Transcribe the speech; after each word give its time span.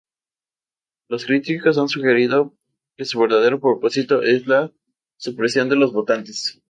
Los 1.09 1.27
críticos 1.27 1.77
han 1.77 1.87
sugerido 1.87 2.57
que 2.97 3.05
su 3.05 3.19
verdadero 3.19 3.59
propósito 3.61 4.23
es 4.23 4.47
la 4.47 4.73
supresión 5.19 5.69
de 5.69 5.75
los 5.75 5.93
votantes. 5.93 6.59